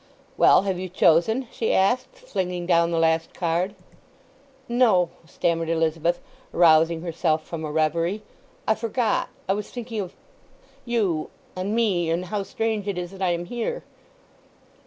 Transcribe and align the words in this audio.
"Well, 0.35 0.63
have 0.63 0.79
you 0.79 0.89
chosen?" 0.89 1.47
she 1.51 1.75
asked 1.75 2.15
flinging 2.15 2.65
down 2.65 2.89
the 2.89 2.97
last 2.97 3.35
card. 3.35 3.75
"No," 4.67 5.11
stammered 5.27 5.69
Elizabeth, 5.69 6.19
arousing 6.51 7.03
herself 7.03 7.43
from 7.45 7.63
a 7.63 7.71
reverie. 7.71 8.23
"I 8.67 8.73
forgot, 8.73 9.29
I 9.47 9.53
was 9.53 9.69
thinking 9.69 10.01
of—you, 10.01 11.29
and 11.55 11.75
me—and 11.75 12.25
how 12.25 12.41
strange 12.41 12.87
it 12.87 12.97
is 12.97 13.11
that 13.11 13.21
I 13.21 13.29
am 13.29 13.45
here." 13.45 13.83